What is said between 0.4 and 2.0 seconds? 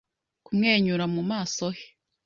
Kumwenyura mu maso he